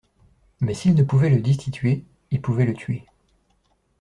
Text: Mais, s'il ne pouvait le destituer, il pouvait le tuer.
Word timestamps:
Mais, 0.61 0.73
s'il 0.73 0.95
ne 0.95 1.03
pouvait 1.03 1.29
le 1.29 1.41
destituer, 1.41 2.03
il 2.31 2.41
pouvait 2.41 2.65
le 2.65 2.73
tuer. 2.73 3.05